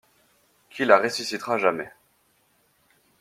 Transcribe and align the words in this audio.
Qui 0.71 0.83
la 0.83 0.97
ressuscitera 0.97 1.59
jamais? 1.59 1.93